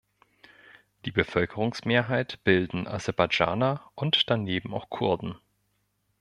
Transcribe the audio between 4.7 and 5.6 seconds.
auch Kurden.